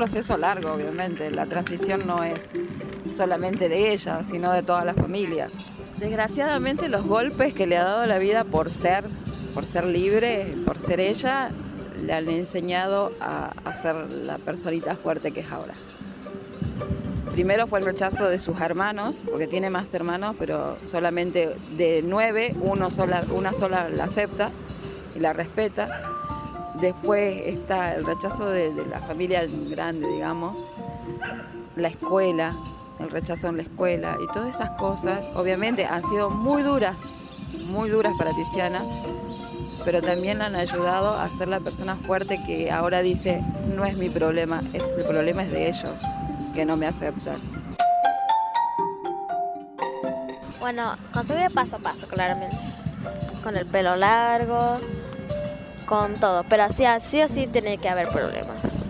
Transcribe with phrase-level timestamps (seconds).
[0.00, 1.30] proceso largo, obviamente.
[1.30, 2.52] La transición no es
[3.14, 5.48] solamente de ella, sino de toda la familia.
[5.98, 9.04] Desgraciadamente los golpes que le ha dado la vida por ser,
[9.52, 11.50] por ser libre, por ser ella,
[12.02, 15.74] le han enseñado a, a ser la personita fuerte que es ahora.
[17.32, 22.54] Primero fue el rechazo de sus hermanos, porque tiene más hermanos, pero solamente de nueve,
[22.62, 24.50] uno sola, una sola la acepta
[25.14, 26.19] y la respeta.
[26.80, 30.56] Después está el rechazo de, la familia grande, digamos,
[31.76, 32.54] la escuela,
[32.98, 36.96] el rechazo en la escuela y todas esas cosas, obviamente han sido muy duras,
[37.66, 38.82] muy duras para Tiziana,
[39.84, 44.08] pero también han ayudado a ser la persona fuerte que ahora dice, no es mi
[44.08, 45.92] problema, es, el problema es de ellos,
[46.54, 47.36] que no me aceptan.
[50.58, 52.56] Bueno, construye paso a paso, claramente.
[53.42, 54.78] Con el pelo largo,
[55.90, 56.44] con todo.
[56.44, 58.88] Pero así, así o sí tiene que haber problemas.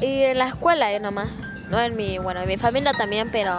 [0.00, 1.28] Y en la escuela y nomás.
[1.70, 3.52] No en mi, bueno, en mi familia también, pero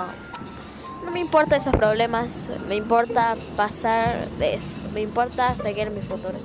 [1.03, 2.51] no me importa esos problemas.
[2.67, 4.77] Me importa pasar de eso.
[4.93, 6.37] Me importa seguir mi futuro.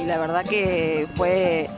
[0.00, 1.68] Y la verdad que fue,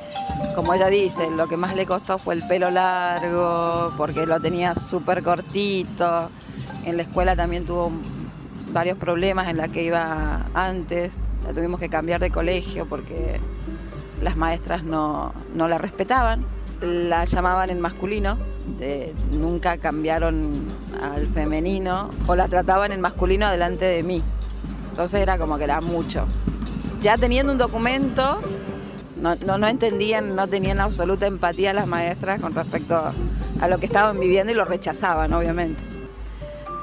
[0.55, 4.75] como ella dice, lo que más le costó fue el pelo largo, porque lo tenía
[4.75, 6.29] súper cortito.
[6.85, 7.91] En la escuela también tuvo
[8.73, 11.17] varios problemas en la que iba antes.
[11.45, 13.41] La tuvimos que cambiar de colegio porque
[14.23, 16.45] las maestras no, no la respetaban.
[16.81, 18.39] La llamaban en masculino,
[19.31, 20.67] nunca cambiaron
[21.01, 24.23] al femenino o la trataban en masculino delante de mí.
[24.91, 26.27] Entonces era como que era mucho.
[27.01, 28.41] Ya teniendo un documento,
[29.21, 33.13] no, no, no entendían, no tenían absoluta empatía las maestras con respecto
[33.61, 35.83] a lo que estaban viviendo y lo rechazaban, obviamente.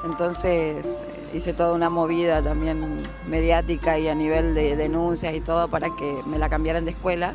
[0.04, 0.86] Entonces
[1.32, 6.20] hice toda una movida también mediática y a nivel de denuncias y todo para que
[6.26, 7.34] me la cambiaran de escuela.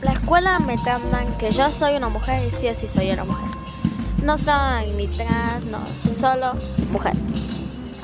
[0.00, 3.24] La escuela me tratan que yo soy una mujer y sí o sí soy una
[3.24, 3.48] mujer.
[4.22, 5.80] No soy ni trans, no,
[6.12, 6.54] solo
[6.90, 7.14] mujer.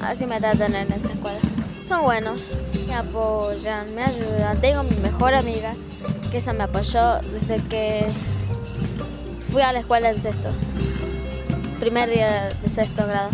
[0.02, 1.38] Así me tratan en esa escuela.
[1.82, 2.42] Son buenos,
[2.86, 4.60] me apoyan, me ayudan.
[4.60, 5.74] Tengo mi mejor amiga,
[6.30, 8.06] que esa me apoyó desde que
[9.52, 10.50] fui a la escuela en sexto.
[11.80, 13.30] Primer día de sexto grado.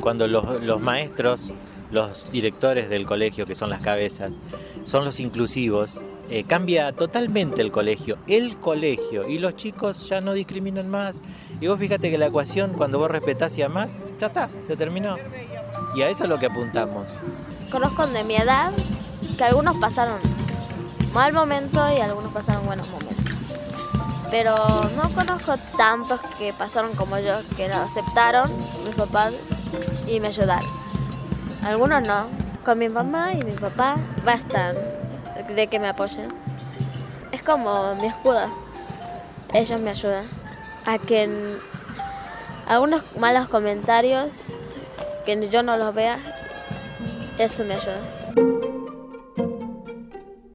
[0.00, 1.54] Cuando los, los maestros,
[1.90, 4.40] los directores del colegio, que son las cabezas,
[4.84, 8.18] son los inclusivos, eh, cambia totalmente el colegio.
[8.26, 11.14] El colegio y los chicos ya no discriminan más.
[11.60, 15.16] Y vos fíjate que la ecuación, cuando vos respetás y amás, ya está, se terminó.
[15.94, 17.12] Y a eso es lo que apuntamos.
[17.70, 18.72] Conozco de mi edad
[19.38, 20.18] que algunos pasaron
[21.14, 23.25] mal momento y algunos pasaron buenos momentos.
[24.38, 24.54] Pero
[24.94, 28.52] no conozco tantos que pasaron como yo, que lo aceptaron
[28.84, 29.32] mis papás
[30.06, 30.68] y me ayudaron.
[31.64, 32.26] Algunos no.
[32.62, 34.76] Con mi mamá y mi papá bastan
[35.54, 36.28] de que me apoyen.
[37.32, 38.46] Es como mi escudo.
[39.54, 40.26] Ellos me ayudan.
[40.84, 41.58] A que
[42.68, 44.60] algunos malos comentarios
[45.24, 46.18] que yo no los vea,
[47.38, 48.25] eso me ayuda.